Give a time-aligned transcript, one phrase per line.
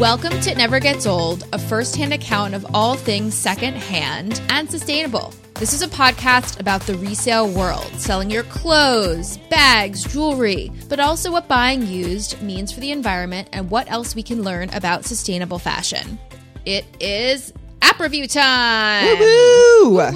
[0.00, 4.68] Welcome to It Never Gets Old, a first hand account of all things secondhand and
[4.70, 5.34] sustainable.
[5.56, 11.30] This is a podcast about the resale world, selling your clothes, bags, jewelry, but also
[11.30, 15.58] what buying used means for the environment and what else we can learn about sustainable
[15.58, 16.18] fashion.
[16.64, 19.18] It is app review time.
[19.18, 19.90] Woo!
[19.90, 20.00] Woo!
[20.00, 20.14] Pew,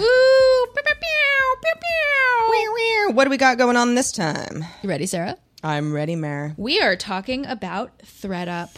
[0.82, 3.14] pew, pew, pew, pew.
[3.14, 4.64] What do we got going on this time?
[4.82, 5.36] You ready, Sarah?
[5.62, 6.54] I'm ready, Mare.
[6.56, 8.70] We are talking about ThredUp.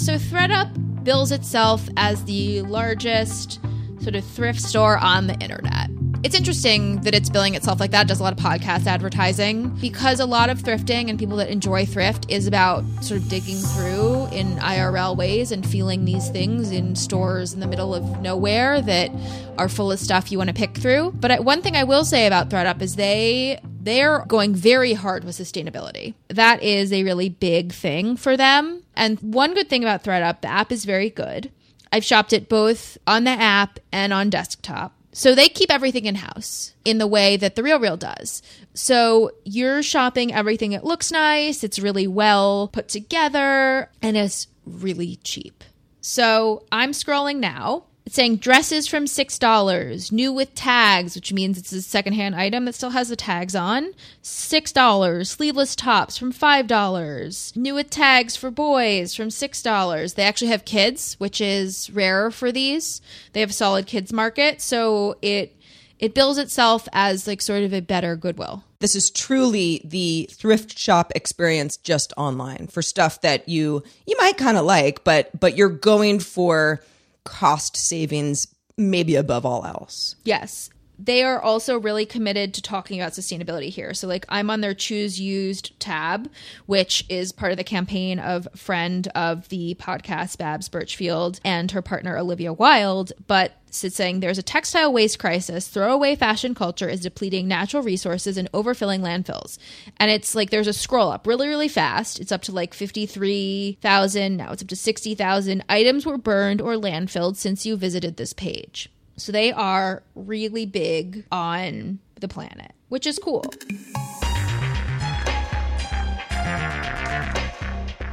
[0.00, 3.60] So, ThredUp bills itself as the largest
[4.00, 5.90] sort of thrift store on the internet.
[6.22, 10.18] It's interesting that it's billing itself like that, does a lot of podcast advertising, because
[10.18, 14.26] a lot of thrifting and people that enjoy thrift is about sort of digging through
[14.28, 19.10] in IRL ways and feeling these things in stores in the middle of nowhere that
[19.58, 21.12] are full of stuff you want to pick through.
[21.12, 25.36] But one thing I will say about ThredUp is they they're going very hard with
[25.36, 26.14] sustainability.
[26.28, 28.82] That is a really big thing for them.
[28.94, 31.50] And one good thing about ThredUp, the app is very good.
[31.92, 34.94] I've shopped it both on the app and on desktop.
[35.12, 38.42] So they keep everything in house in the way that the Real Real does.
[38.74, 40.70] So you're shopping everything.
[40.72, 45.64] It looks nice, it's really well put together, and it's really cheap.
[46.00, 47.84] So I'm scrolling now.
[48.10, 52.74] It's saying dresses from $6, new with tags, which means it's a secondhand item that
[52.74, 53.92] still has the tags on.
[54.24, 55.26] $6.
[55.28, 57.56] Sleeveless tops from $5.
[57.56, 60.14] New with tags for boys from $6.
[60.16, 63.00] They actually have kids, which is rarer for these.
[63.32, 65.56] They have a solid kids market, so it
[66.00, 68.64] it bills itself as like sort of a better Goodwill.
[68.80, 74.36] This is truly the thrift shop experience just online for stuff that you you might
[74.36, 76.80] kind of like, but but you're going for
[77.24, 80.16] cost savings maybe above all else.
[80.24, 80.70] Yes.
[81.02, 83.94] They are also really committed to talking about sustainability here.
[83.94, 86.30] So, like, I'm on their Choose Used tab,
[86.66, 91.80] which is part of the campaign of friend of the podcast, Babs Burchfield, and her
[91.80, 93.12] partner, Olivia Wilde.
[93.26, 95.68] But it's saying there's a textile waste crisis.
[95.68, 99.58] Throwaway fashion culture is depleting natural resources and overfilling landfills.
[99.98, 102.20] And it's like there's a scroll up really, really fast.
[102.20, 104.36] It's up to like 53,000.
[104.36, 108.90] Now it's up to 60,000 items were burned or landfilled since you visited this page.
[109.16, 113.44] So they are really big on the planet, which is cool.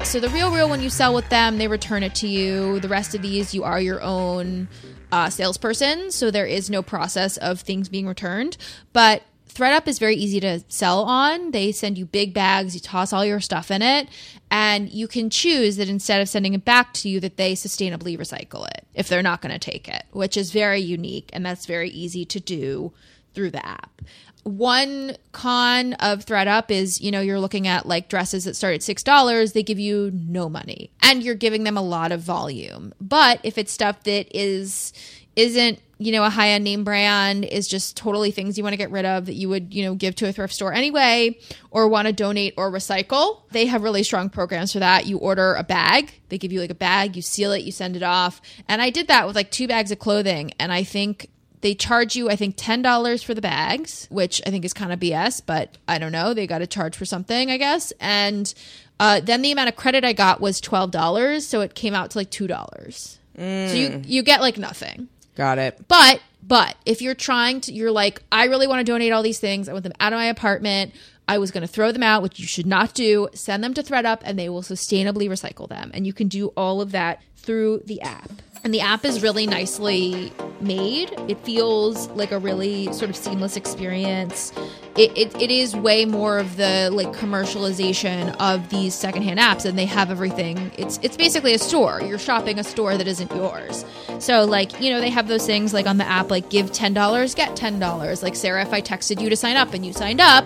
[0.03, 2.79] So the real real when you sell with them, they return it to you.
[2.79, 4.69] The rest of these, you are your own
[5.11, 8.57] uh, salesperson, so there is no process of things being returned.
[8.93, 11.51] But ThredUp is very easy to sell on.
[11.51, 14.07] They send you big bags, you toss all your stuff in it,
[14.49, 18.17] and you can choose that instead of sending it back to you, that they sustainably
[18.17, 21.65] recycle it if they're not going to take it, which is very unique and that's
[21.65, 22.91] very easy to do
[23.33, 24.01] through the app.
[24.43, 28.81] One con of ThredUp is, you know, you're looking at like dresses that start at
[28.81, 32.93] $6, they give you no money and you're giving them a lot of volume.
[33.01, 34.93] But if it's stuff that is
[35.37, 38.77] isn't you know a high end name brand is just totally things you want to
[38.77, 41.37] get rid of that you would you know give to a thrift store anyway
[41.71, 45.05] or want to donate or recycle they have really strong programs for that.
[45.05, 47.95] You order a bag they give you like a bag you seal it you send
[47.95, 48.41] it off.
[48.67, 51.29] And i did that with like two bags of clothing and i think
[51.61, 54.99] they charge you i think $10 for the bags which i think is kind of
[54.99, 57.93] bs but i don't know they got to charge for something i guess.
[57.99, 58.53] And
[58.99, 62.17] uh, then the amount of credit i got was $12 so it came out to
[62.17, 65.07] like $2 so you you get like nothing
[65.37, 65.87] Got it.
[65.87, 69.39] but but if you're trying to you're like I really want to donate all these
[69.39, 69.69] things.
[69.69, 70.93] I want them out of my apartment.
[71.29, 73.27] I was going to throw them out, which you should not do.
[73.33, 75.91] Send them to ThredUp and they will sustainably recycle them.
[75.93, 78.31] And you can do all of that through the app.
[78.63, 81.13] And the app is really nicely made.
[81.27, 84.51] It feels like a really sort of seamless experience.
[84.97, 89.77] It, it, it is way more of the like commercialization of these secondhand apps and
[89.77, 90.71] they have everything.
[90.77, 92.01] It's it's basically a store.
[92.01, 93.85] You're shopping a store that isn't yours.
[94.19, 97.35] So like, you know, they have those things like on the app like give $10,
[97.35, 98.23] get $10.
[98.23, 100.45] Like Sarah, if I texted you to sign up and you signed up,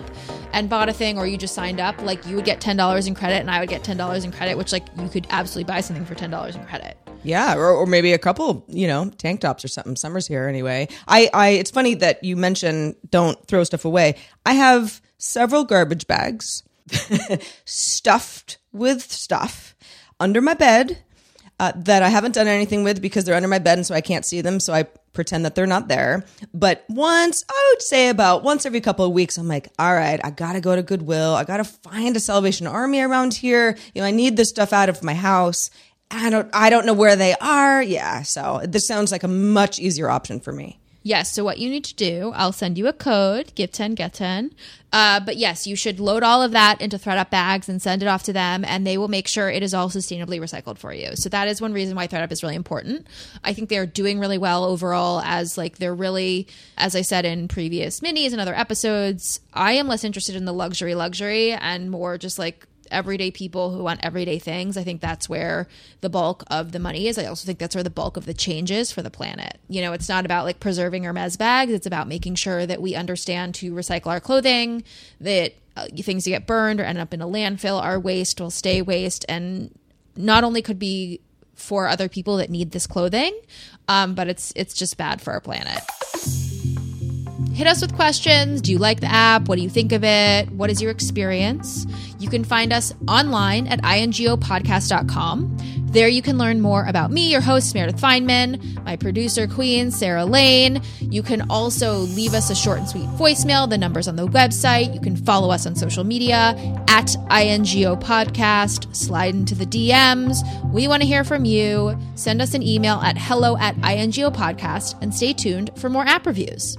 [0.52, 3.14] and bought a thing or you just signed up, like you would get $10 in
[3.14, 6.04] credit and I would get $10 in credit, which like you could absolutely buy something
[6.04, 7.01] for $10 in credit.
[7.24, 9.96] Yeah, or, or maybe a couple, you know, tank tops or something.
[9.96, 10.88] Summer's here anyway.
[11.06, 14.16] I, I, it's funny that you mention don't throw stuff away.
[14.44, 16.64] I have several garbage bags
[17.64, 19.76] stuffed with stuff
[20.18, 20.98] under my bed
[21.60, 24.00] uh, that I haven't done anything with because they're under my bed and so I
[24.00, 24.58] can't see them.
[24.58, 26.24] So I pretend that they're not there.
[26.52, 30.20] But once, I would say about once every couple of weeks, I'm like, all right,
[30.24, 31.34] I gotta go to Goodwill.
[31.34, 33.76] I gotta find a Salvation Army around here.
[33.94, 35.70] You know, I need this stuff out of my house.
[36.12, 37.82] I don't, I don't know where they are.
[37.82, 38.22] Yeah.
[38.22, 40.78] So this sounds like a much easier option for me.
[41.04, 41.32] Yes.
[41.32, 44.52] So what you need to do, I'll send you a code, give 10, get 10.
[44.92, 48.06] Uh, but yes, you should load all of that into ThredUp bags and send it
[48.06, 51.16] off to them, and they will make sure it is all sustainably recycled for you.
[51.16, 53.06] So that is one reason why ThredUp is really important.
[53.42, 57.24] I think they are doing really well overall as like they're really, as I said
[57.24, 61.90] in previous minis and other episodes, I am less interested in the luxury luxury and
[61.90, 64.76] more just like everyday people who want everyday things.
[64.76, 65.68] I think that's where
[66.00, 67.18] the bulk of the money is.
[67.18, 69.58] I also think that's where the bulk of the change is for the planet.
[69.68, 72.80] You know, it's not about like preserving our Hermes bags, it's about making sure that
[72.80, 74.84] we understand to recycle our clothing,
[75.20, 78.50] that uh, things that get burned or end up in a landfill are waste will
[78.50, 79.76] stay waste and
[80.16, 81.20] not only could be
[81.54, 83.38] for other people that need this clothing,
[83.88, 85.80] um, but it's it's just bad for our planet.
[87.54, 88.62] Hit us with questions.
[88.62, 89.46] Do you like the app?
[89.46, 90.50] What do you think of it?
[90.50, 91.86] What is your experience?
[92.22, 95.56] You can find us online at ingopodcast.com.
[95.86, 100.24] There you can learn more about me, your host, Meredith Fineman, my producer, Queen, Sarah
[100.24, 100.80] Lane.
[101.00, 103.68] You can also leave us a short and sweet voicemail.
[103.68, 104.94] The number's on the website.
[104.94, 106.54] You can follow us on social media
[106.86, 108.94] at INGO Podcast.
[108.94, 110.38] Slide into the DMs.
[110.72, 111.98] We want to hear from you.
[112.14, 116.24] Send us an email at hello at INGO Podcast and stay tuned for more app
[116.24, 116.78] reviews.